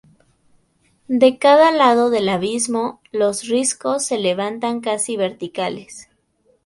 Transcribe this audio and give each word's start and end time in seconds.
De 1.09 1.37
cada 1.37 1.71
lado 1.71 2.09
del 2.09 2.27
abismo, 2.29 3.01
los 3.11 3.47
riscos 3.47 4.03
se 4.03 4.17
levantan 4.17 4.81
casi 4.81 5.15
verticales. 5.15 6.09